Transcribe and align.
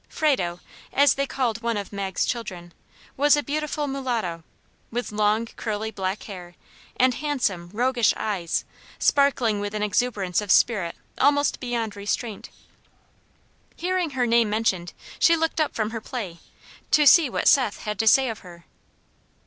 Frado, 0.09 0.61
as 0.91 1.13
they 1.13 1.27
called 1.27 1.61
one 1.61 1.77
of 1.77 1.93
Mag's 1.93 2.25
children, 2.25 2.73
was 3.15 3.37
a 3.37 3.43
beautiful 3.43 3.85
mulatto, 3.85 4.43
with 4.89 5.11
long, 5.11 5.45
curly 5.45 5.91
black 5.91 6.23
hair, 6.23 6.55
and 6.97 7.13
handsome, 7.13 7.69
roguish 7.71 8.11
eyes, 8.17 8.65
sparkling 8.97 9.59
with 9.59 9.75
an 9.75 9.83
exuberance 9.83 10.41
of 10.41 10.51
spirit 10.51 10.95
almost 11.19 11.59
beyond 11.59 11.95
restraint. 11.95 12.49
Hearing 13.75 14.09
her 14.17 14.25
name 14.25 14.49
mentioned, 14.49 14.93
she 15.19 15.35
looked 15.35 15.61
up 15.61 15.75
from 15.75 15.91
her 15.91 16.01
play, 16.01 16.39
to 16.89 17.05
see 17.05 17.29
what 17.29 17.47
Seth 17.47 17.81
had 17.83 17.99
to 17.99 18.07
say 18.07 18.27
of 18.31 18.39
her. 18.39 18.65